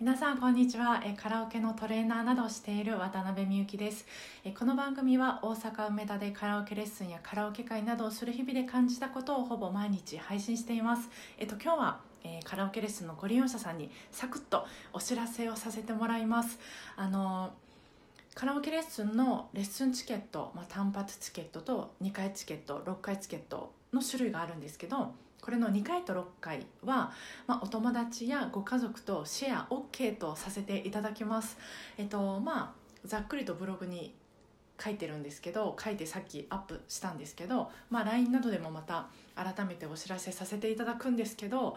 [0.00, 1.02] 皆さんこんにちは。
[1.16, 4.06] カラオケのトレーナーなどをしている渡辺美幸です。
[4.56, 11.10] この番組は大阪梅田でカラオケレッスンやカラオケ会などをする日々で感じたことをほぼ毎日配信しています。
[11.36, 16.60] えっと今日はえカラオケレッスンのご利用者さんにサクッとお知らせをさせてもらいます。
[16.94, 17.52] あの
[18.36, 27.12] カラオケレッスンのレッスンチケット、まあ、単発チケットと2回チケット6回チケットの種類があるんですけどこれの2回と6回は、
[27.46, 31.56] まあ、お友達やご家族とシェア OK とさせていただきます。
[31.96, 34.14] えっとまあざっくりとブログに
[34.82, 41.76] 書いてるんですけど書いてさっきアップしたんですけど、まあ、LINE などでもまた改めてお知らせさせていただくんですけど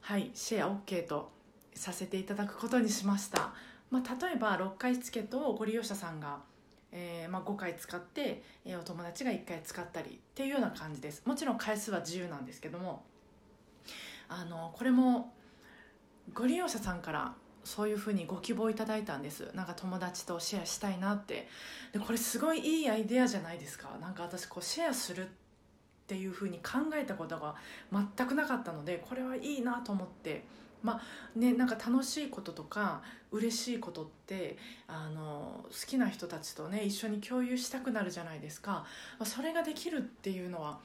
[0.00, 1.30] はいシェア OK と
[1.74, 3.52] させていただくことにしました、
[3.90, 6.38] まあ、例えば6回チケットをご利用者さんが、
[6.92, 11.22] えーまあ、5回使って、えーお友達が1回使ったりっていうような感じです。
[11.26, 13.04] もちろん回数は自由なんですけども
[14.28, 15.32] あのこれも
[16.32, 17.34] ご利用者さんから
[17.64, 19.50] そういうふうにご希望いただいたんです。
[19.54, 21.48] なんか友達とシェアしたいなって。
[21.92, 23.90] でこれすごいいいアイデアじゃないですか。
[24.00, 25.26] なんか私こうシェアするっ
[26.06, 27.54] ていうふうに考えたことが
[27.92, 30.44] 全くなかったのでこれはいいなと思って
[30.82, 34.56] まあねなんか楽しいこととか嬉しいことって
[34.88, 38.84] あの好きな人たちとね一緒に共有したくなるじゃないですか。
[39.18, 40.78] まそれができるっていうのは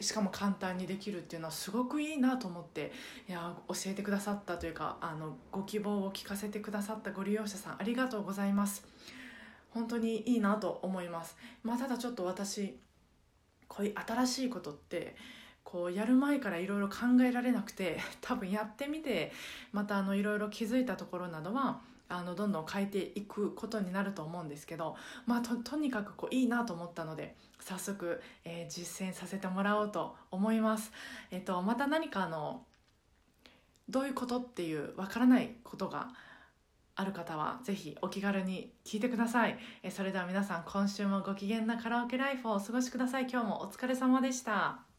[0.00, 2.92] しかも簡単にできるっていうのはすごくいいなと思って
[3.28, 8.84] いや教えてくださったというかあのご希望を聞かせてくださったご利用者さんありがとうございます。
[9.70, 11.36] 本当にいいなと思います。
[11.62, 12.78] まあただちょっと私
[13.68, 15.16] こういう新しいことって
[15.64, 19.32] こうやる前からいろいろ考えられなくて 多分やってみて
[19.72, 24.94] またいろいろ気づいたところなどはあのどんどん変えていくことになると思うんですけど、
[25.26, 30.92] まあ、ととにかくこういいなと思ったので早速、えー実践させてもらおうと思います。
[31.30, 32.66] えっとまた何かあの
[33.88, 36.08] どういうことっていうわからないことが
[36.96, 39.58] ある方はぜひお気軽に聞いてください。
[39.82, 43.22] えーそれでは皆さん今週もご機嫌なカラオケライフをお過ごしください。
[43.30, 44.93] 今日もお疲れ様でした。